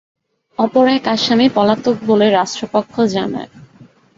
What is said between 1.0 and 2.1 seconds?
আসামি পলাতক